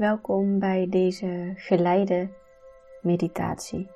Welkom 0.00 0.58
bij 0.58 0.86
deze 0.88 1.52
geleide 1.56 2.28
meditatie. 3.02 3.90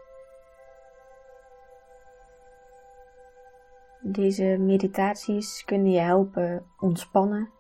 Deze 4.01 4.45
meditaties 4.45 5.65
kunnen 5.65 5.91
je 5.91 6.01
helpen 6.01 6.67
ontspannen, 6.79 7.51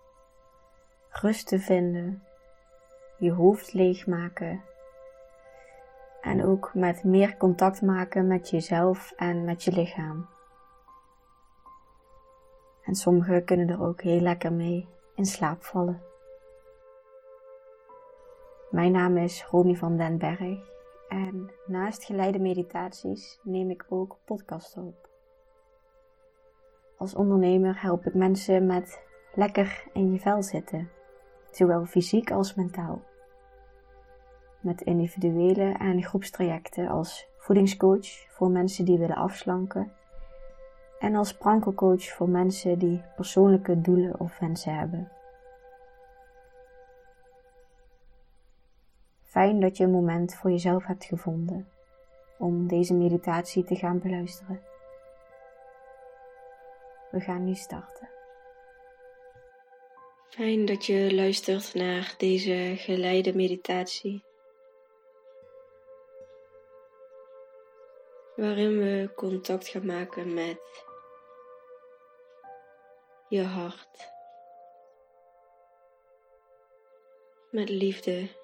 rust 1.10 1.46
te 1.46 1.58
vinden, 1.58 2.22
je 3.18 3.32
hoofd 3.32 3.72
leegmaken 3.72 4.62
en 6.20 6.44
ook 6.44 6.74
met 6.74 7.04
meer 7.04 7.36
contact 7.36 7.82
maken 7.82 8.26
met 8.26 8.50
jezelf 8.50 9.12
en 9.16 9.44
met 9.44 9.64
je 9.64 9.72
lichaam. 9.72 10.28
En 12.82 12.94
sommigen 12.94 13.44
kunnen 13.44 13.68
er 13.68 13.82
ook 13.82 14.02
heel 14.02 14.20
lekker 14.20 14.52
mee 14.52 14.88
in 15.14 15.26
slaap 15.26 15.62
vallen. 15.62 16.13
Mijn 18.74 18.92
naam 18.92 19.16
is 19.16 19.44
Romy 19.44 19.74
van 19.74 19.96
den 19.96 20.18
Berg 20.18 20.58
en 21.08 21.50
naast 21.66 22.04
geleide 22.04 22.38
meditaties 22.38 23.40
neem 23.42 23.70
ik 23.70 23.86
ook 23.88 24.16
podcasts 24.24 24.76
op. 24.76 25.08
Als 26.96 27.14
ondernemer 27.14 27.82
help 27.82 28.06
ik 28.06 28.14
mensen 28.14 28.66
met 28.66 29.02
lekker 29.34 29.84
in 29.92 30.12
je 30.12 30.18
vel 30.18 30.42
zitten, 30.42 30.90
zowel 31.50 31.84
fysiek 31.84 32.30
als 32.30 32.54
mentaal. 32.54 33.02
Met 34.60 34.80
individuele 34.80 35.72
en 35.78 36.02
groepstrajecten 36.02 36.88
als 36.88 37.28
voedingscoach 37.36 38.06
voor 38.30 38.50
mensen 38.50 38.84
die 38.84 38.98
willen 38.98 39.16
afslanken 39.16 39.92
en 40.98 41.14
als 41.14 41.36
prankelcoach 41.36 42.04
voor 42.04 42.28
mensen 42.28 42.78
die 42.78 43.02
persoonlijke 43.16 43.80
doelen 43.80 44.20
of 44.20 44.38
wensen 44.38 44.74
hebben. 44.78 45.12
Fijn 49.34 49.60
dat 49.60 49.76
je 49.76 49.84
een 49.84 49.90
moment 49.90 50.34
voor 50.34 50.50
jezelf 50.50 50.84
hebt 50.84 51.04
gevonden 51.04 51.68
om 52.38 52.68
deze 52.68 52.94
meditatie 52.94 53.64
te 53.64 53.76
gaan 53.76 54.00
beluisteren. 54.00 54.62
We 57.10 57.20
gaan 57.20 57.44
nu 57.44 57.54
starten. 57.54 58.10
Fijn 60.28 60.64
dat 60.66 60.86
je 60.86 61.14
luistert 61.14 61.74
naar 61.74 62.14
deze 62.18 62.74
geleide 62.76 63.34
meditatie. 63.34 64.24
Waarin 68.36 68.78
we 68.78 69.12
contact 69.14 69.68
gaan 69.68 69.86
maken 69.86 70.34
met 70.34 70.84
je 73.28 73.42
hart. 73.42 74.12
Met 77.50 77.68
liefde. 77.68 78.42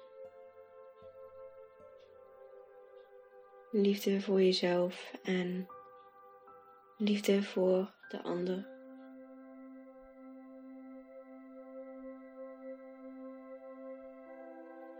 Liefde 3.73 4.21
voor 4.21 4.41
jezelf 4.41 5.13
en 5.23 5.67
liefde 6.97 7.43
voor 7.43 7.93
de 8.09 8.21
ander. 8.23 8.67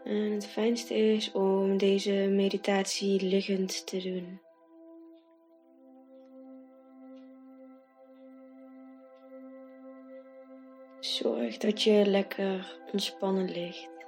En 0.04 0.32
het 0.32 0.48
fijnste 0.48 0.96
is 0.96 1.32
om 1.32 1.78
deze 1.78 2.12
meditatie 2.12 3.22
liggend 3.22 3.88
te 3.88 3.98
doen. 4.02 4.42
Zorg 11.00 11.58
dat 11.58 11.82
je 11.82 12.06
lekker 12.06 12.80
ontspannen 12.92 13.52
ligt. 13.52 14.01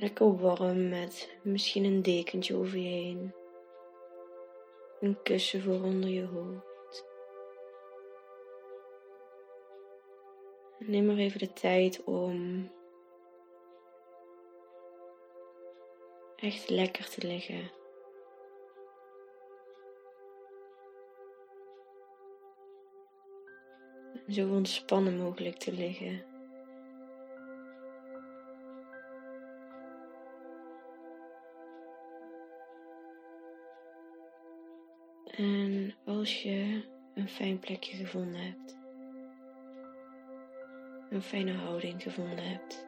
Lekker 0.00 0.36
warm 0.40 0.88
met 0.88 1.38
misschien 1.42 1.84
een 1.84 2.02
dekentje 2.02 2.56
over 2.56 2.78
je 2.78 2.88
heen. 2.88 3.34
Een 5.00 5.22
kussen 5.22 5.62
voor 5.62 5.82
onder 5.82 6.10
je 6.10 6.26
hoofd. 6.26 7.06
Neem 10.78 11.06
maar 11.06 11.16
even 11.16 11.38
de 11.38 11.52
tijd 11.52 12.04
om 12.04 12.70
echt 16.36 16.68
lekker 16.68 17.08
te 17.08 17.26
liggen. 17.26 17.70
zo 24.28 24.48
ontspannen 24.48 25.16
mogelijk 25.16 25.56
te 25.56 25.72
liggen. 25.72 26.27
En 35.38 35.94
als 36.04 36.42
je 36.42 36.82
een 37.14 37.28
fijn 37.28 37.58
plekje 37.58 37.96
gevonden 37.96 38.40
hebt, 38.40 38.78
een 41.10 41.22
fijne 41.22 41.52
houding 41.52 42.02
gevonden 42.02 42.48
hebt, 42.48 42.86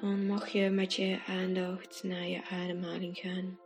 dan 0.00 0.26
mag 0.26 0.48
je 0.48 0.70
met 0.70 0.94
je 0.94 1.18
aandacht 1.26 2.02
naar 2.02 2.26
je 2.26 2.44
ademhaling 2.44 3.18
gaan. 3.18 3.58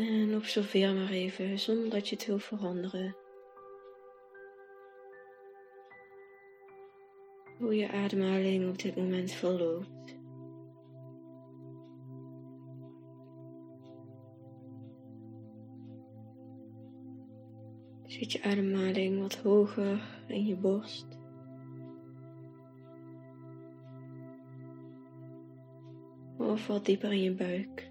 En 0.00 0.34
observeer 0.34 0.94
maar 0.94 1.10
even 1.10 1.58
zonder 1.58 1.90
dat 1.90 2.08
je 2.08 2.16
het 2.16 2.26
wil 2.26 2.38
veranderen. 2.38 3.16
Hoe 7.58 7.74
je 7.74 7.90
ademhaling 7.90 8.68
op 8.68 8.78
dit 8.78 8.96
moment 8.96 9.32
verloopt. 9.32 10.18
Zit 18.06 18.32
je 18.32 18.42
ademhaling 18.42 19.20
wat 19.20 19.34
hoger 19.36 20.24
in 20.26 20.46
je 20.46 20.56
borst? 20.56 21.06
Of 26.38 26.66
wat 26.66 26.84
dieper 26.84 27.12
in 27.12 27.22
je 27.22 27.32
buik? 27.32 27.89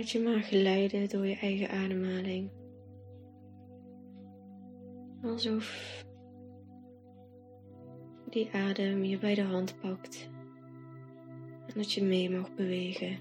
Laat 0.00 0.10
je 0.10 0.20
maar 0.20 0.42
glijden 0.42 1.08
door 1.08 1.26
je 1.26 1.36
eigen 1.36 1.68
ademhaling. 1.68 2.50
Alsof 5.22 6.04
die 8.30 8.50
adem 8.52 9.04
je 9.04 9.18
bij 9.18 9.34
de 9.34 9.42
hand 9.42 9.80
pakt 9.80 10.30
en 11.66 11.74
dat 11.74 11.92
je 11.92 12.02
mee 12.02 12.30
mag 12.30 12.54
bewegen 12.54 13.18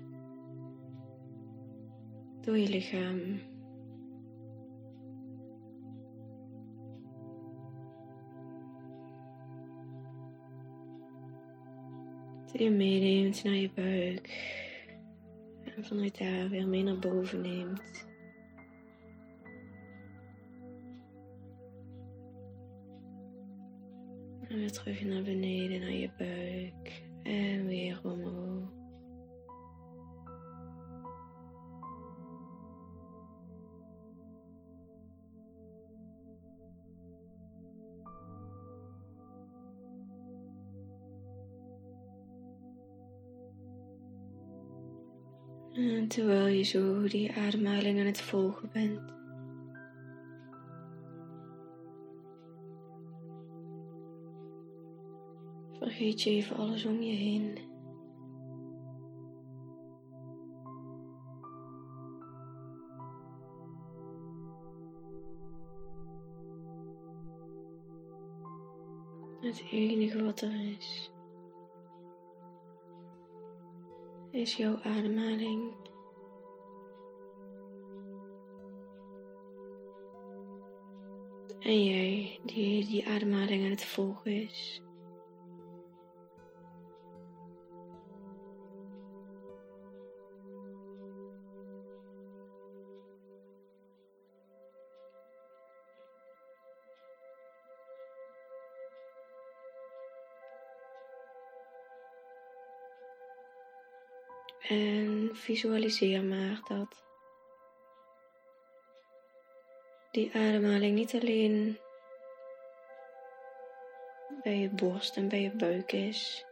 door 2.42 2.58
je 2.58 2.70
lichaam. 2.70 3.40
Dat 12.52 12.62
je 12.62 12.70
meeneemt 12.70 13.44
naar 13.44 13.54
je 13.54 13.70
buik. 13.76 14.68
En 15.80 15.86
vanuit 15.86 16.18
daar 16.18 16.50
weer 16.50 16.68
mee 16.68 16.84
naar 16.84 17.00
boven 17.00 17.42
neemt. 17.42 18.08
En 24.48 24.56
weer 24.58 24.72
terug 24.72 25.06
naar 25.06 25.24
beneden, 25.24 25.80
naar 25.80 25.92
je 25.92 26.10
buik. 26.18 27.04
En 27.24 27.66
weer 27.66 28.00
omhoog. 28.04 28.79
Terwijl 46.10 46.48
je 46.48 46.64
zo 46.64 47.08
die 47.08 47.32
ademhaling 47.36 48.00
aan 48.00 48.06
het 48.06 48.22
volgen 48.22 48.70
bent. 48.74 49.18
Vergeet 55.80 56.22
je 56.22 56.30
even 56.30 56.56
alles 56.56 56.86
om 56.86 57.02
je 57.02 57.16
heen. 57.16 57.58
Het 69.42 69.64
enige 69.72 70.24
wat 70.24 70.42
er 70.42 70.76
is, 70.78 71.12
is 74.32 74.56
jouw 74.56 74.80
ademhaling. 74.82 75.89
En 81.60 81.84
jij 81.84 82.40
die 82.44 82.86
die 82.86 83.08
ademhaling 83.08 83.64
aan 83.64 83.70
het 83.70 83.86
volgen 83.86 84.32
is. 84.32 84.82
En 104.68 105.30
visualiseer 105.34 106.24
maar 106.24 106.62
dat 106.68 107.09
die 110.20 110.34
ademhaling 110.34 110.96
niet 110.96 111.14
alleen 111.14 111.80
bij 114.44 114.58
je 114.58 114.70
borst 114.70 115.18
en 115.18 115.28
bij 115.30 115.42
je 115.42 115.52
buik 115.52 115.92
is, 115.92 116.46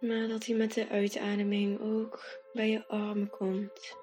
maar 0.00 0.28
dat 0.28 0.46
hij 0.46 0.56
met 0.56 0.74
de 0.74 0.88
uitademing 0.88 1.80
ook 1.80 2.40
bij 2.52 2.70
je 2.70 2.86
armen 2.86 3.30
komt. 3.30 3.96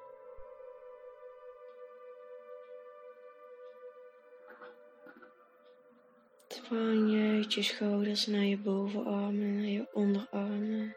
Van 6.47 7.09
je 7.09 7.35
uit 7.35 7.53
je 7.53 7.61
schouders 7.61 8.25
naar 8.25 8.43
je 8.43 8.57
bovenarmen, 8.57 9.55
naar 9.55 9.69
je 9.69 9.87
onderarmen, 9.93 10.95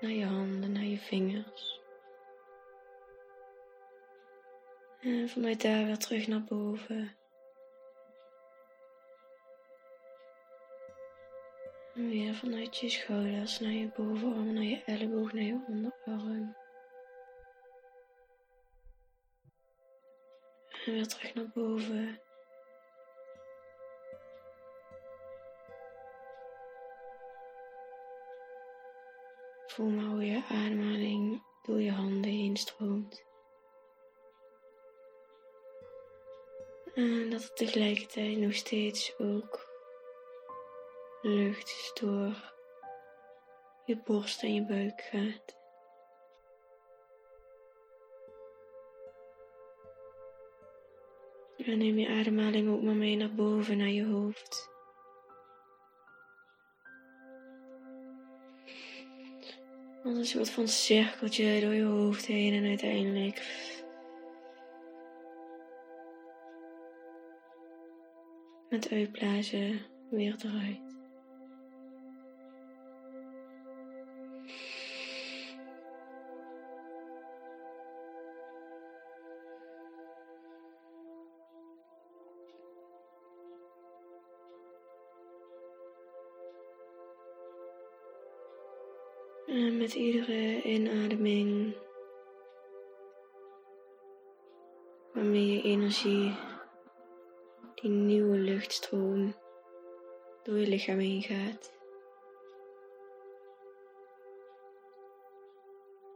naar 0.00 0.10
je 0.10 0.24
handen, 0.24 0.72
naar 0.72 0.84
je 0.84 0.98
vingers. 0.98 1.73
En 5.04 5.28
vanuit 5.28 5.62
daar 5.62 5.84
weer 5.84 5.98
terug 5.98 6.26
naar 6.26 6.44
boven. 6.44 7.16
En 11.94 12.08
weer 12.08 12.34
vanuit 12.34 12.76
je 12.76 12.88
schouders 12.88 13.60
naar 13.60 13.70
je 13.70 13.88
bovenarm, 13.96 14.52
naar 14.52 14.62
je 14.62 14.82
elleboog, 14.84 15.32
naar 15.32 15.42
je 15.42 15.64
onderarm. 15.68 16.56
En 20.84 20.92
weer 20.92 21.06
terug 21.06 21.34
naar 21.34 21.50
boven. 21.54 22.20
Voel 29.66 29.88
maar 29.88 30.04
hoe 30.04 30.24
je 30.24 30.42
ademhaling 30.48 31.42
door 31.62 31.80
je 31.80 31.90
handen 31.90 32.30
heen 32.30 32.56
stroomt. 32.56 33.33
En 36.94 37.30
dat 37.30 37.42
er 37.42 37.52
tegelijkertijd 37.52 38.38
nog 38.38 38.54
steeds 38.54 39.18
ook 39.18 39.72
lucht 41.22 41.90
door 42.00 42.52
je 43.84 43.96
borst 44.04 44.42
en 44.42 44.54
je 44.54 44.64
buik 44.64 45.00
gaat. 45.00 45.56
En 51.56 51.78
neem 51.78 51.98
je 51.98 52.08
ademhaling 52.08 52.68
ook 52.68 52.82
maar 52.82 52.94
mee 52.94 53.16
naar 53.16 53.34
boven, 53.34 53.76
naar 53.76 53.88
je 53.88 54.04
hoofd. 54.04 54.68
Als 60.04 60.16
een 60.18 60.26
soort 60.26 60.50
van 60.50 60.68
cirkeltje 60.68 61.60
door 61.60 61.74
je 61.74 61.84
hoofd 61.84 62.26
heen 62.26 62.54
en 62.54 62.68
uiteindelijk 62.68 63.42
met 68.74 68.90
uitblazen 68.90 69.80
weer 70.10 70.34
eruit. 70.38 70.80
En 89.46 89.76
met 89.76 89.94
iedere 89.94 90.62
inademing, 90.62 91.74
waarmee 95.12 95.52
je 95.52 95.62
energie, 95.62 96.34
die 97.84 97.92
nieuwe 97.92 98.36
luchtstroom, 98.36 99.34
door 100.42 100.56
je 100.58 100.66
lichaam 100.66 100.98
heen 100.98 101.22
gaat, 101.22 101.72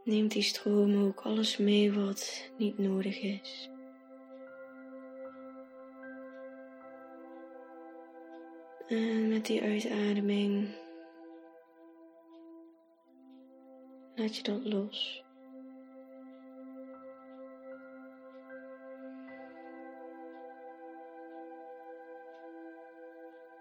neemt 0.03 0.31
die 0.31 0.41
stroom 0.41 1.03
ook 1.05 1.21
alles 1.21 1.57
mee 1.57 1.93
wat 1.93 2.49
niet 2.57 2.77
nodig 2.77 3.19
is. 3.21 3.69
En 8.87 9.27
met 9.27 9.45
die 9.45 9.61
uitademing 9.61 10.67
laat 14.15 14.35
je 14.35 14.43
dat 14.43 14.65
los. 14.65 15.23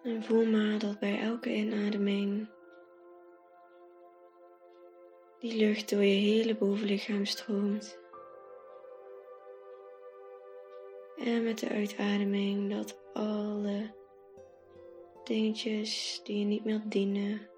En 0.09 0.23
voel 0.23 0.45
maar 0.45 0.79
dat 0.79 0.99
bij 0.99 1.21
elke 1.21 1.55
inademing 1.55 2.49
die 5.39 5.57
lucht 5.57 5.91
door 5.91 6.03
je 6.03 6.21
hele 6.21 6.57
bovenlichaam 6.57 7.25
stroomt. 7.25 7.99
En 11.17 11.45
met 11.45 11.59
de 11.59 11.69
uitademing 11.69 12.71
dat 12.71 13.01
alle 13.13 13.95
dingetjes 15.25 16.21
die 16.25 16.39
je 16.39 16.45
niet 16.45 16.65
meer 16.65 16.83
dienen, 16.85 17.49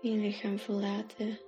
je 0.00 0.10
lichaam 0.10 0.58
verlaten. 0.58 1.38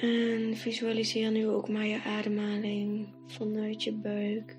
En 0.00 0.56
visualiseer 0.56 1.30
nu 1.30 1.48
ook 1.48 1.68
maar 1.68 1.86
je 1.86 2.02
ademhaling 2.02 3.08
vanuit 3.26 3.82
je 3.82 3.92
buik. 3.92 4.58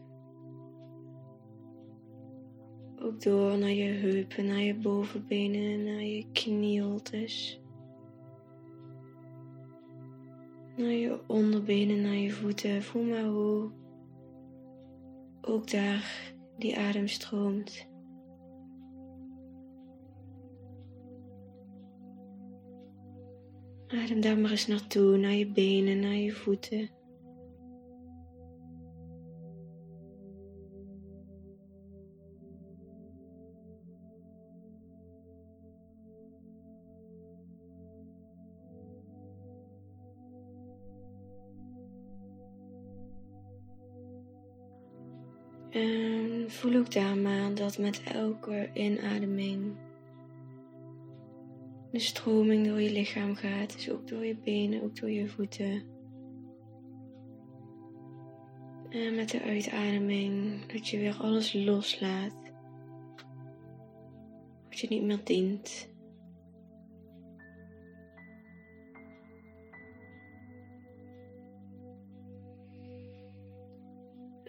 Ook 3.00 3.22
door 3.22 3.58
naar 3.58 3.70
je 3.70 3.92
heupen, 3.92 4.46
naar 4.46 4.62
je 4.62 4.76
bovenbenen, 4.76 5.84
naar 5.84 6.04
je 6.04 6.26
knieholtes. 6.32 7.62
Naar 10.76 10.92
je 10.92 11.20
onderbenen, 11.28 12.02
naar 12.02 12.16
je 12.16 12.32
voeten. 12.32 12.84
Voel 12.84 13.04
maar 13.04 13.26
hoe 13.26 13.70
ook 15.42 15.72
daar 15.72 16.34
die 16.58 16.78
adem 16.78 17.08
stroomt. 17.08 17.87
Adem 23.88 24.22
daar 24.22 24.38
maar 24.38 24.52
eens 24.52 24.68
naartoe, 24.68 25.18
naar 25.18 25.34
je 25.34 25.48
benen, 25.48 26.00
naar 26.00 26.16
je 26.16 26.32
voeten. 26.32 26.90
En 45.70 46.46
voel 46.48 46.76
ook 46.76 46.92
daar 46.92 47.18
maar 47.18 47.56
dat 47.56 47.78
met 47.78 48.02
elke 48.04 48.70
inademing 48.74 49.76
de 51.92 52.00
stroming 52.00 52.68
door 52.68 52.82
je 52.82 52.92
lichaam 52.92 53.36
gaat. 53.36 53.74
Dus 53.74 53.90
ook 53.92 54.08
door 54.08 54.26
je 54.26 54.36
benen, 54.36 54.84
ook 54.84 54.96
door 55.00 55.12
je 55.12 55.28
voeten. 55.28 55.84
En 58.90 59.16
met 59.16 59.30
de 59.30 59.42
uitademing 59.42 60.66
dat 60.66 60.88
je 60.88 60.98
weer 60.98 61.16
alles 61.16 61.54
loslaat. 61.54 62.34
Wat 64.70 64.80
je 64.80 64.88
niet 64.90 65.04
meer 65.04 65.20
dient. 65.24 65.90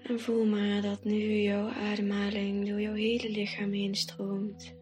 En 0.03 0.21
voel 0.21 0.47
maar 0.47 0.83
dat 0.83 1.05
nu 1.05 1.41
jouw 1.41 1.69
ademhaling 1.69 2.69
door 2.69 2.81
jouw 2.81 2.95
hele 2.95 3.31
lichaam 3.31 3.73
heen 3.73 3.95
stroomt. 3.95 4.78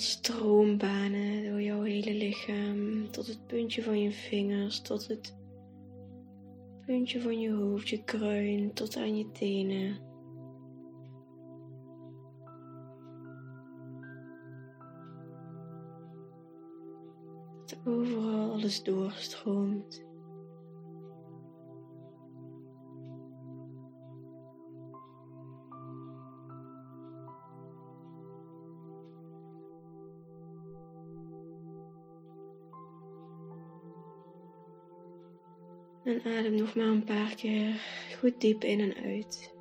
Stroombanen 0.00 1.44
door 1.44 1.62
jouw 1.62 1.82
hele 1.82 2.14
lichaam, 2.14 3.10
tot 3.10 3.26
het 3.26 3.46
puntje 3.46 3.82
van 3.82 4.00
je 4.02 4.12
vingers, 4.12 4.80
tot 4.80 5.08
het 5.08 5.36
puntje 6.86 7.20
van 7.20 7.40
je 7.40 7.52
hoofd, 7.52 7.88
je 7.88 8.04
kruin, 8.04 8.72
tot 8.72 8.96
aan 8.96 9.16
je 9.16 9.30
tenen. 9.30 10.06
Overal 17.84 18.50
alles 18.50 18.82
doorstroomt. 18.82 20.07
En 36.08 36.20
adem 36.24 36.54
nog 36.54 36.74
maar 36.74 36.86
een 36.86 37.04
paar 37.04 37.34
keer 37.34 37.80
goed 38.18 38.40
diep 38.40 38.64
in 38.64 38.80
en 38.80 38.94
uit. 39.04 39.52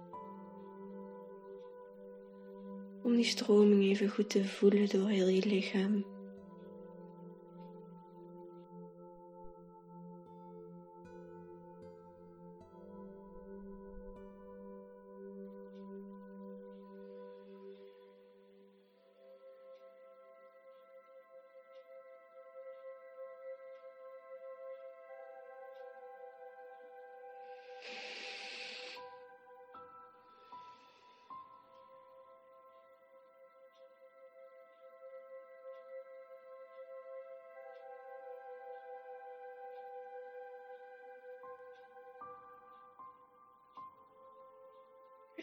Om 3.04 3.16
die 3.16 3.25
stroming 3.25 3.84
even 3.84 4.10
goed 4.10 4.30
te 4.30 4.46
voelen 4.46 4.89
door 4.89 5.08
heel 5.08 5.27
je 5.27 5.46
lichaam. 5.46 6.16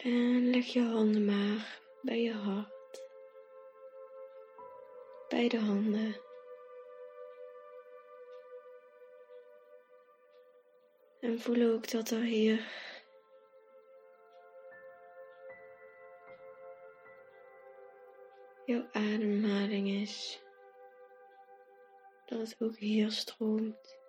En 0.05 0.49
leg 0.49 0.65
je 0.65 0.81
handen 0.81 1.25
maar 1.25 1.81
bij 2.01 2.21
je 2.21 2.33
hart, 2.33 3.03
bij 5.27 5.47
de 5.47 5.59
handen. 5.59 6.21
En 11.19 11.39
voel 11.39 11.73
ook 11.73 11.91
dat 11.91 12.09
er 12.09 12.21
hier 12.21 12.59
jouw 18.65 18.87
ademhaling 18.91 19.89
is. 19.89 20.43
Dat 22.25 22.39
het 22.39 22.55
ook 22.59 22.77
hier 22.77 23.11
stroomt. 23.11 24.04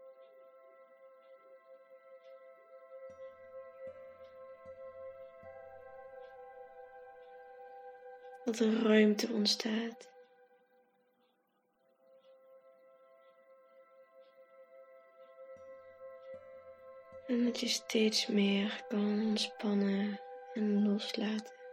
Dat 8.46 8.58
er 8.58 8.82
ruimte 8.82 9.28
ontstaat. 9.32 10.08
En 17.26 17.44
dat 17.44 17.60
je 17.60 17.68
steeds 17.68 18.26
meer 18.26 18.84
kan 18.88 19.20
ontspannen 19.20 20.20
en 20.54 20.88
loslaten. 20.88 21.65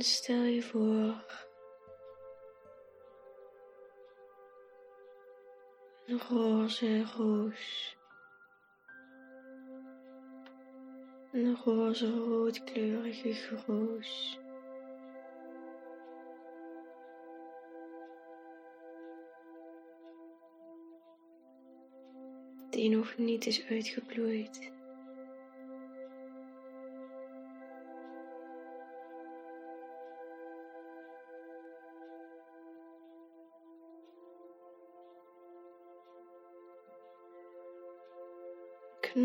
Stel 0.00 0.42
je 0.42 0.62
voor 0.62 1.24
een 6.06 6.20
roze 6.28 7.04
roos. 7.16 7.96
Een 11.32 11.56
roze 11.56 12.10
roodkleurige 12.10 13.56
roos. 13.66 14.38
Die 22.70 22.90
nog 22.90 23.16
niet 23.16 23.46
is 23.46 23.66
uitgebloeid. 23.66 24.77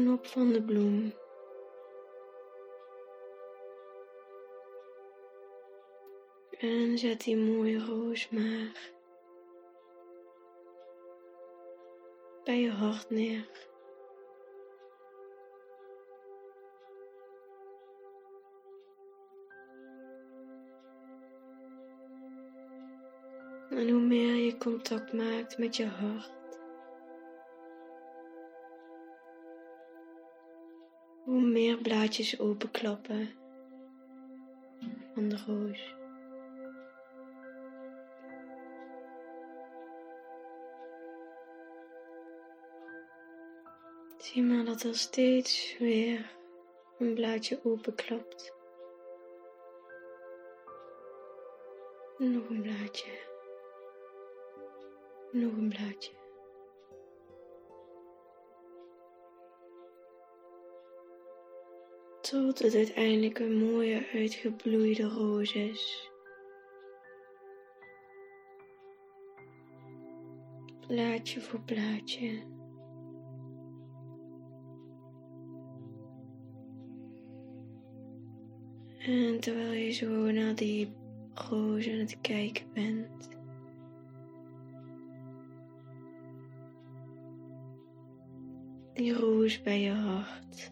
Knop 0.02 0.28
van 0.28 0.52
de 0.52 0.64
bloem. 0.64 1.14
En 6.60 6.98
zet 6.98 7.24
die 7.24 7.38
mooie 7.38 7.80
roos 7.86 8.30
maar 8.30 8.92
bij 12.44 12.60
je 12.60 12.72
hart 12.72 13.10
neer. 13.10 13.50
En 23.70 23.90
hoe 23.90 24.02
meer 24.02 24.36
je 24.36 24.58
contact 24.58 25.14
maakt 25.14 25.58
met 25.58 25.76
je 25.76 25.86
hart, 25.86 26.43
hoe 31.24 31.42
meer 31.42 31.78
blaadjes 31.78 32.40
openklappen 32.40 33.30
van 35.14 35.30
de 35.30 35.38
roos. 35.48 35.96
Zie 44.18 44.44
maar 44.44 44.66
dat 44.66 44.84
er 44.84 44.96
steeds 44.96 45.76
weer 45.80 46.32
een 47.00 47.14
blaadje 47.14 47.60
openklapt. 47.64 48.54
Nog 52.18 52.50
een 52.50 52.62
blaadje. 52.62 53.12
Nog 55.32 55.52
een 55.52 55.70
blaadje. 55.70 56.23
Tot 62.34 62.60
het 62.60 62.76
uiteindelijk 62.76 63.40
een 63.40 63.58
mooie 63.58 64.08
uitgebloeide 64.14 65.04
roos 65.04 65.54
is. 65.54 66.12
Plaatje 70.88 71.42
voor 71.42 71.62
plaatje. 71.62 72.44
En 79.00 79.40
terwijl 79.40 79.72
je 79.72 79.92
zo 79.92 80.32
naar 80.32 80.56
die 80.56 80.90
roos 81.34 81.88
aan 81.88 81.98
het 81.98 82.22
kijken 82.22 82.66
bent. 82.74 83.30
Die 88.94 89.14
roos 89.14 89.62
bij 89.62 89.82
je 89.82 89.92
hart. 89.92 90.72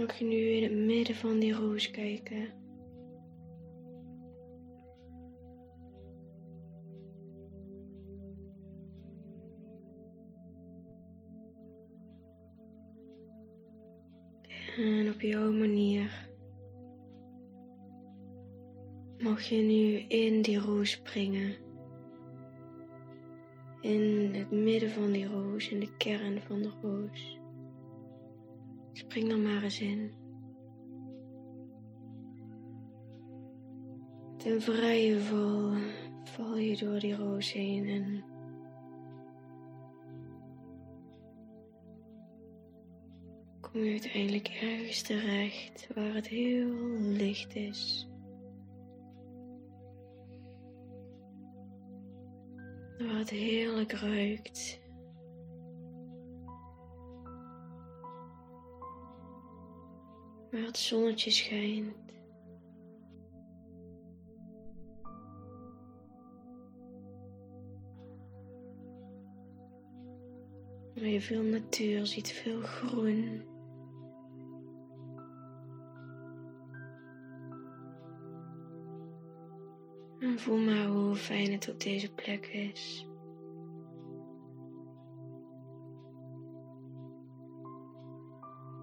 Mag 0.00 0.18
je 0.18 0.24
nu 0.24 0.36
in 0.36 0.62
het 0.62 0.72
midden 0.72 1.14
van 1.14 1.38
die 1.38 1.52
roos 1.52 1.90
kijken? 1.90 2.48
En 14.76 15.10
op 15.14 15.20
jouw 15.20 15.52
manier 15.52 16.28
mag 19.18 19.42
je 19.42 19.56
nu 19.56 19.98
in 19.98 20.42
die 20.42 20.58
roos 20.58 20.90
springen. 20.90 21.54
In 23.80 24.34
het 24.34 24.50
midden 24.50 24.90
van 24.90 25.12
die 25.12 25.26
roos, 25.26 25.68
in 25.68 25.80
de 25.80 25.96
kern 25.96 26.40
van 26.40 26.62
de 26.62 26.70
roos. 26.82 27.39
Spring 29.10 29.30
er 29.30 29.38
maar 29.38 29.62
eens 29.62 29.80
in. 29.80 30.12
Ten 34.36 34.62
vrije 34.62 35.20
val 35.20 35.72
val 36.24 36.56
je 36.56 36.76
door 36.76 36.98
die 36.98 37.14
roos 37.14 37.52
heen 37.52 37.88
en 37.88 38.24
kom 43.60 43.80
je 43.80 43.90
uiteindelijk 43.90 44.48
ergens 44.48 45.02
terecht 45.02 45.88
waar 45.94 46.14
het 46.14 46.28
heel 46.28 46.72
licht 47.00 47.54
is. 47.54 48.08
Waar 52.98 53.18
het 53.18 53.30
heerlijk 53.30 53.92
ruikt. 53.92 54.80
Waar 60.50 60.62
het 60.62 60.78
zonnetje 60.78 61.30
schijnt. 61.30 61.94
Waar 70.94 71.08
je 71.08 71.20
veel 71.20 71.42
natuur 71.42 72.06
ziet, 72.06 72.32
veel 72.32 72.60
groen. 72.60 73.42
En 80.18 80.38
voel 80.38 80.58
maar 80.58 80.86
hoe 80.86 81.14
fijn 81.14 81.52
het 81.52 81.68
op 81.68 81.80
deze 81.80 82.12
plek 82.12 82.46
is. 82.46 83.09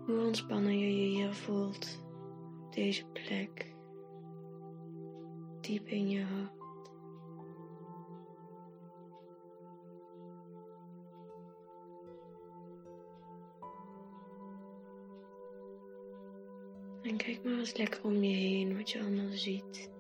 Hoe 0.08 0.26
ontspannen 0.26 0.78
je 0.78 1.02
je 1.02 1.08
hier 1.08 1.34
voelt 1.34 2.04
op 2.66 2.74
deze 2.74 3.06
plek, 3.06 3.76
diep 5.62 5.88
in 5.88 6.10
je 6.10 6.24
hart. 6.24 6.52
En 17.02 17.18
kijk 17.18 17.44
maar 17.44 17.60
eens 17.60 17.78
lekker 17.78 18.04
om 18.04 18.24
je 18.24 18.36
heen 18.36 18.78
wat 18.78 18.90
je 18.90 19.00
allemaal 19.00 19.32
ziet. 19.32 19.97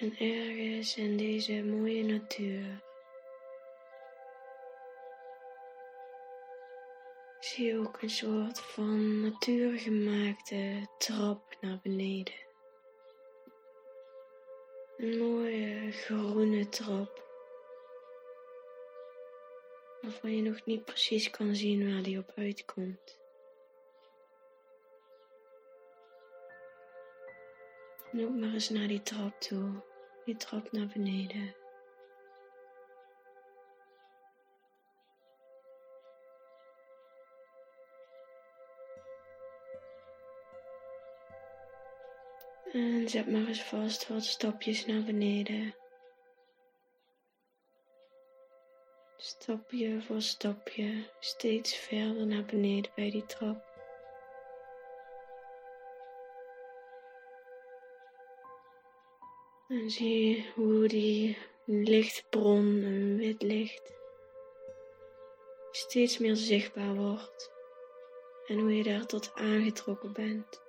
En 0.00 0.16
ergens 0.18 0.96
in 0.96 1.16
deze 1.16 1.62
mooie 1.62 2.04
natuur 2.04 2.82
zie 7.40 7.66
je 7.66 7.78
ook 7.78 8.02
een 8.02 8.10
soort 8.10 8.60
van 8.60 9.20
natuurgemaakte 9.20 10.88
trap 10.98 11.56
naar 11.60 11.80
beneden. 11.82 12.34
Een 14.96 15.18
mooie 15.18 15.92
groene 15.92 16.68
trap. 16.68 17.22
Waarvan 20.00 20.36
je 20.36 20.42
nog 20.42 20.64
niet 20.64 20.84
precies 20.84 21.30
kan 21.30 21.54
zien 21.54 21.92
waar 21.92 22.02
die 22.02 22.18
op 22.18 22.32
uitkomt. 22.36 23.23
Loop 28.16 28.34
maar 28.34 28.52
eens 28.52 28.68
naar 28.68 28.88
die 28.88 29.02
trap 29.02 29.40
toe. 29.40 29.82
Die 30.24 30.36
trap 30.36 30.72
naar 30.72 30.86
beneden. 30.86 31.54
En 42.72 43.08
zet 43.08 43.30
maar 43.30 43.46
eens 43.46 43.62
vast 43.62 44.08
wat 44.08 44.24
stapjes 44.24 44.86
naar 44.86 45.02
beneden. 45.02 45.74
Stapje 49.16 50.00
voor 50.00 50.22
stapje, 50.22 51.10
steeds 51.20 51.76
verder 51.76 52.26
naar 52.26 52.44
beneden 52.44 52.92
bij 52.94 53.10
die 53.10 53.26
trap. 53.26 53.73
En 59.74 59.90
zie 59.90 60.52
hoe 60.54 60.88
die 60.88 61.38
lichtbron, 61.64 62.66
een 62.66 63.16
wit 63.16 63.42
licht, 63.42 63.92
steeds 65.70 66.18
meer 66.18 66.36
zichtbaar 66.36 66.94
wordt. 66.94 67.52
En 68.46 68.58
hoe 68.58 68.76
je 68.76 68.82
daar 68.82 69.06
tot 69.06 69.32
aangetrokken 69.34 70.12
bent. 70.12 70.62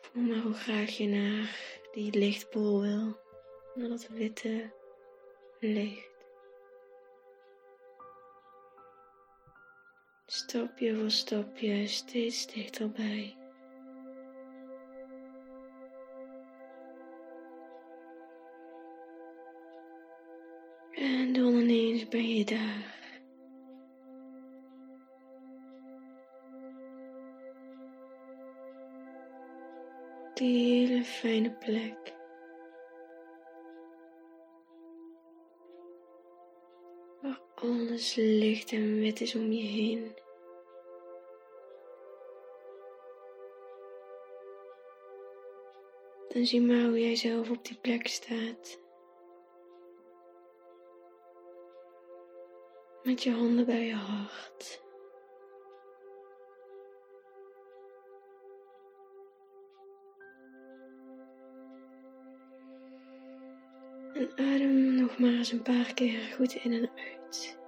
Voel 0.00 0.22
maar 0.22 0.42
hoe 0.42 0.54
graag 0.54 0.90
je 0.90 1.06
naar 1.06 1.80
die 1.92 2.18
lichtbol 2.18 2.80
wil. 2.80 3.16
Naar 3.74 3.88
dat 3.88 4.08
witte 4.08 4.72
licht. 5.60 6.26
Stapje 10.26 10.96
voor 10.96 11.10
stapje 11.10 11.86
steeds 11.86 12.46
dichterbij. 12.46 13.43
Daar. 22.14 23.02
Die 30.34 30.86
hele 30.86 31.04
fijne 31.04 31.50
plek. 31.50 32.14
Waar 37.22 37.40
alles 37.54 38.14
licht 38.14 38.72
en 38.72 38.98
wit 38.98 39.20
is 39.20 39.34
om 39.34 39.52
je 39.52 39.62
heen. 39.62 40.14
Dan 46.28 46.46
zie 46.46 46.60
maar 46.60 46.84
hoe 46.84 47.00
jij 47.00 47.16
zelf 47.16 47.50
op 47.50 47.64
die 47.64 47.78
plek 47.80 48.06
staat. 48.06 48.83
met 53.04 53.22
je 53.22 53.32
handen 53.32 53.66
bij 53.66 53.86
je 53.86 53.94
hart. 53.94 54.82
En 64.14 64.30
adem 64.36 64.94
nog 64.94 65.18
maar 65.18 65.30
eens 65.30 65.52
een 65.52 65.62
paar 65.62 65.94
keer 65.94 66.20
goed 66.20 66.54
in 66.54 66.72
en 66.72 66.90
uit. 66.90 67.63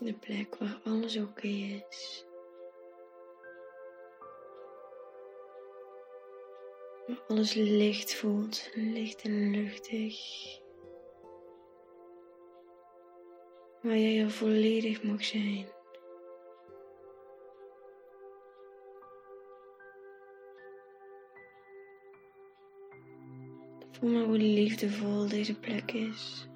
De 0.00 0.12
plek 0.12 0.56
waar 0.56 0.80
alles 0.84 1.16
oké 1.16 1.46
is. 1.46 2.24
Waar 7.06 7.22
alles 7.28 7.54
licht 7.54 8.14
voelt, 8.14 8.70
licht 8.74 9.22
en 9.22 9.50
luchtig. 9.50 10.16
Waar 13.82 13.96
jij 13.96 14.22
er 14.22 14.30
volledig 14.30 15.02
mag 15.02 15.24
zijn. 15.24 15.66
Voel 23.90 24.10
maar 24.10 24.24
hoe 24.24 24.36
liefdevol 24.36 25.28
deze 25.28 25.58
plek 25.58 25.92
is. 25.92 26.48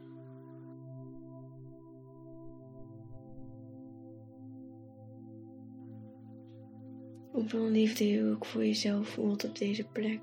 Hoeveel 7.32 7.68
liefde 7.68 8.08
je 8.08 8.30
ook 8.30 8.44
voor 8.44 8.64
jezelf 8.64 9.08
voelt 9.08 9.44
op 9.44 9.58
deze 9.58 9.84
plek. 9.88 10.20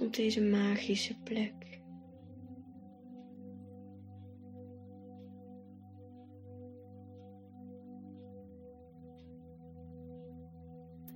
Op 0.00 0.14
deze 0.14 0.42
magische 0.42 1.18
plek. 1.22 1.80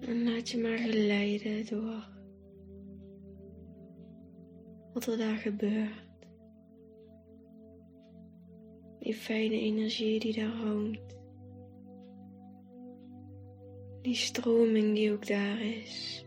En 0.00 0.24
laat 0.24 0.48
je 0.48 0.58
maar 0.58 0.78
geleiden 0.78 1.66
door 1.66 2.08
wat 4.92 5.06
er 5.06 5.18
daar 5.18 5.36
gebeurt. 5.36 6.05
Die 9.06 9.14
fijne 9.14 9.60
energie 9.60 10.20
die 10.20 10.32
daar 10.34 10.56
hangt. 10.56 11.16
Die 14.02 14.14
stroming 14.14 14.94
die 14.94 15.12
ook 15.12 15.26
daar 15.26 15.60
is. 15.62 16.25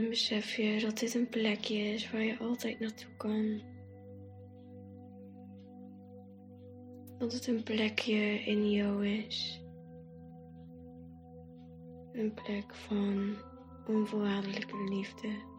Besef 0.00 0.54
je 0.54 0.80
dat 0.80 0.98
dit 0.98 1.14
een 1.14 1.28
plekje 1.28 1.76
is 1.76 2.10
waar 2.10 2.22
je 2.22 2.38
altijd 2.38 2.80
naartoe 2.80 3.16
kan. 3.16 3.62
Dat 7.18 7.32
het 7.32 7.46
een 7.46 7.62
plekje 7.62 8.44
in 8.44 8.70
jou 8.70 9.06
is. 9.06 9.62
Een 12.12 12.34
plek 12.34 12.74
van 12.74 13.36
onvoorwaardelijke 13.86 14.84
liefde. 14.88 15.51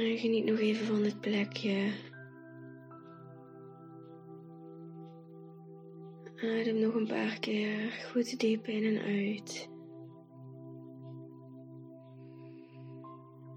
En 0.00 0.18
geniet 0.18 0.44
nog 0.44 0.58
even 0.58 0.86
van 0.86 1.02
dit 1.02 1.20
plekje. 1.20 1.92
Adem 6.36 6.78
nog 6.78 6.94
een 6.94 7.06
paar 7.06 7.38
keer 7.40 7.90
goed 8.12 8.40
diep 8.40 8.66
in 8.66 8.96
en 8.96 9.02
uit. 9.02 9.68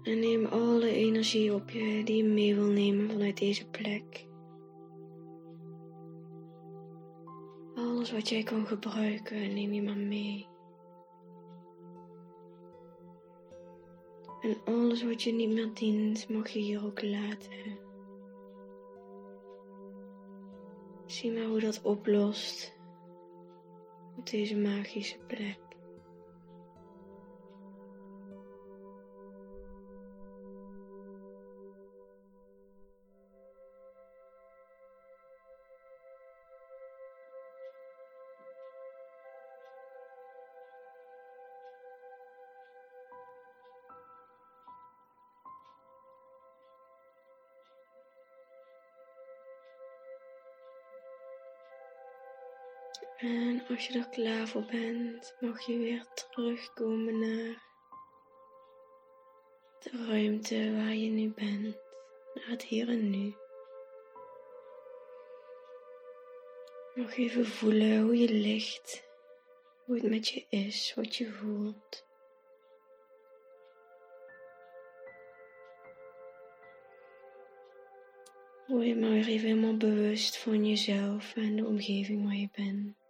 En 0.02 0.18
neem 0.18 0.46
alle 0.46 0.90
energie 0.90 1.54
op 1.54 1.70
je 1.70 2.04
die 2.04 2.16
je 2.16 2.24
mee 2.24 2.54
wil 2.54 2.70
nemen 2.70 3.10
vanuit 3.10 3.38
deze 3.38 3.68
plek. 3.68 4.26
Alles 7.74 8.12
wat 8.12 8.28
jij 8.28 8.42
kan 8.42 8.66
gebruiken, 8.66 9.54
neem 9.54 9.72
je 9.72 9.82
maar 9.82 9.96
mee. 9.96 10.53
En 14.44 14.56
alles 14.64 15.02
wat 15.02 15.22
je 15.22 15.32
niet 15.32 15.50
meer 15.50 15.74
dient, 15.74 16.28
mag 16.28 16.48
je 16.48 16.58
hier 16.58 16.84
ook 16.84 17.02
laten. 17.02 17.78
Zie 21.06 21.32
maar 21.32 21.44
hoe 21.44 21.60
dat 21.60 21.82
oplost 21.82 22.76
op 24.16 24.30
deze 24.30 24.56
magische 24.56 25.18
plek. 25.26 25.63
En 53.18 53.66
als 53.68 53.86
je 53.86 53.98
er 53.98 54.08
klaar 54.08 54.48
voor 54.48 54.64
bent, 54.64 55.34
mag 55.40 55.66
je 55.66 55.78
weer 55.78 56.06
terugkomen 56.14 57.18
naar 57.18 57.62
de 59.78 60.06
ruimte 60.06 60.72
waar 60.76 60.94
je 60.94 61.10
nu 61.10 61.32
bent, 61.32 61.76
naar 62.34 62.48
het 62.48 62.62
hier 62.62 62.88
en 62.88 63.10
nu. 63.10 63.34
Nog 66.94 67.16
even 67.16 67.46
voelen 67.46 68.00
hoe 68.00 68.18
je 68.18 68.32
ligt, 68.32 69.04
hoe 69.84 69.94
het 69.94 70.10
met 70.10 70.28
je 70.28 70.44
is, 70.48 70.92
wat 70.94 71.16
je 71.16 71.30
voelt. 71.30 72.04
Word 78.66 78.86
je 78.86 78.96
maar 78.96 79.10
weer 79.10 79.28
even 79.28 79.48
helemaal 79.48 79.76
bewust 79.76 80.38
van 80.38 80.66
jezelf 80.66 81.36
en 81.36 81.56
de 81.56 81.64
omgeving 81.66 82.24
waar 82.24 82.36
je 82.36 82.48
bent. 82.52 83.03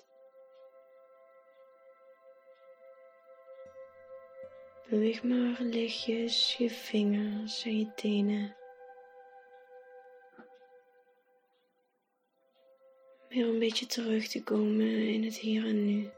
Beweeg 4.94 5.22
maar 5.22 5.57
lichtjes 5.61 6.57
je 6.57 6.70
vingers 6.70 7.64
en 7.64 7.78
je 7.78 7.94
tenen. 7.94 8.57
Weer 13.28 13.46
een 13.46 13.59
beetje 13.59 13.87
terug 13.87 14.26
te 14.28 14.42
komen 14.42 15.09
in 15.09 15.24
het 15.24 15.37
hier 15.37 15.66
en 15.66 15.85
nu. 15.85 16.11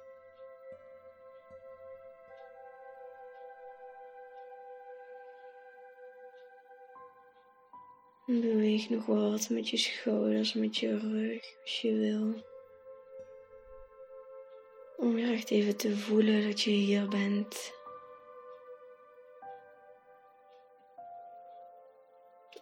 beweeg 8.26 8.90
nog 8.90 9.06
wat 9.06 9.48
met 9.50 9.68
je 9.68 9.76
schouders, 9.76 10.52
met 10.52 10.76
je 10.76 10.98
rug, 10.98 11.56
als 11.62 11.80
je 11.80 11.92
wil. 11.92 12.44
Om 14.96 15.14
weer 15.14 15.32
echt 15.32 15.50
even 15.50 15.76
te 15.76 15.96
voelen 15.96 16.48
dat 16.48 16.60
je 16.60 16.70
hier 16.70 17.08
bent. 17.08 17.75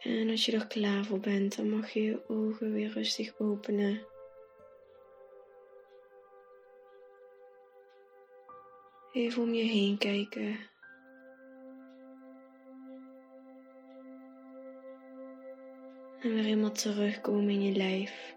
En 0.04 0.30
als 0.30 0.44
je 0.44 0.52
er 0.52 0.66
klaar 0.66 1.04
voor 1.04 1.20
bent, 1.20 1.56
dan 1.56 1.68
mag 1.68 1.90
je 1.90 2.02
je 2.02 2.28
ogen 2.28 2.72
weer 2.72 2.90
rustig 2.90 3.38
openen. 3.38 4.06
Even 9.12 9.42
om 9.42 9.54
je 9.54 9.62
heen 9.62 9.98
kijken. 9.98 10.58
En 16.20 16.34
weer 16.34 16.44
helemaal 16.44 16.72
terugkomen 16.72 17.50
in 17.50 17.62
je 17.62 17.76
lijf. 17.76 18.34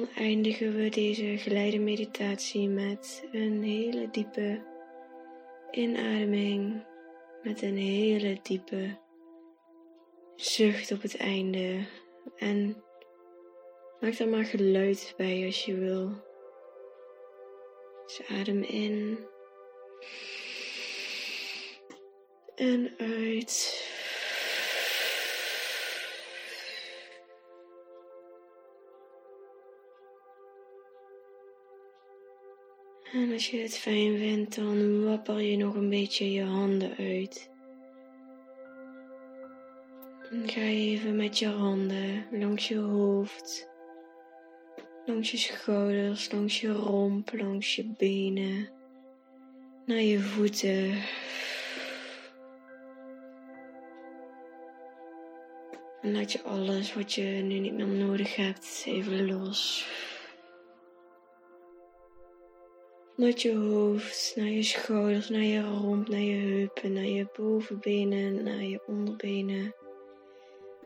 Dan 0.00 0.08
eindigen 0.14 0.76
we 0.76 0.88
deze 0.88 1.38
geleide 1.38 1.78
meditatie 1.78 2.68
met 2.68 3.28
een 3.32 3.62
hele 3.62 4.10
diepe 4.10 4.62
inademing, 5.70 6.84
met 7.42 7.62
een 7.62 7.76
hele 7.76 8.38
diepe 8.42 8.98
zucht 10.36 10.92
op 10.92 11.02
het 11.02 11.16
einde. 11.16 11.86
En 12.36 12.84
maak 14.00 14.16
daar 14.16 14.28
maar 14.28 14.44
geluid 14.44 15.14
bij 15.16 15.46
als 15.46 15.64
je 15.64 15.74
wil. 15.74 16.10
Dus 18.06 18.22
adem 18.28 18.62
in 18.62 19.18
en 22.54 22.94
uit. 22.98 23.88
En 33.12 33.32
als 33.32 33.50
je 33.50 33.58
het 33.58 33.78
fijn 33.78 34.18
vindt, 34.18 34.56
dan 34.56 35.04
wapper 35.04 35.40
je 35.40 35.56
nog 35.56 35.74
een 35.74 35.88
beetje 35.88 36.32
je 36.32 36.42
handen 36.42 36.96
uit. 36.96 37.50
En 40.30 40.48
ga 40.48 40.60
even 40.60 41.16
met 41.16 41.38
je 41.38 41.46
handen 41.46 42.26
langs 42.30 42.68
je 42.68 42.78
hoofd, 42.78 43.68
langs 45.06 45.30
je 45.30 45.36
schouders, 45.36 46.32
langs 46.32 46.60
je 46.60 46.72
romp, 46.72 47.32
langs 47.32 47.76
je 47.76 47.84
benen, 47.96 48.68
naar 49.86 50.00
je 50.00 50.18
voeten. 50.20 51.02
En 56.02 56.12
laat 56.12 56.32
je 56.32 56.42
alles 56.42 56.94
wat 56.94 57.12
je 57.12 57.22
nu 57.22 57.58
niet 57.58 57.74
meer 57.74 57.86
nodig 57.86 58.36
hebt 58.36 58.82
even 58.86 59.26
los. 59.26 59.88
Vanuit 63.20 63.42
je 63.42 63.56
hoofd, 63.56 64.32
naar 64.36 64.46
je 64.46 64.62
schouders, 64.62 65.28
naar 65.28 65.42
je 65.42 65.60
romp, 65.60 66.08
naar 66.08 66.20
je 66.20 66.36
heupen, 66.36 66.92
naar 66.92 67.04
je 67.04 67.26
bovenbenen, 67.36 68.42
naar 68.42 68.62
je 68.62 68.82
onderbenen. 68.86 69.74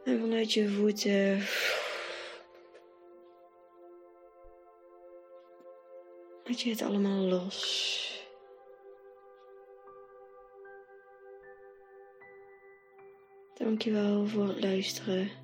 En 0.05 0.21
vanuit 0.21 0.53
je 0.53 0.69
voeten. 0.69 1.39
Laat 6.45 6.61
je 6.61 6.71
het 6.71 6.83
allemaal 6.83 7.23
los. 7.25 8.25
Dankjewel 13.55 14.27
voor 14.27 14.47
het 14.49 14.61
luisteren. 14.61 15.44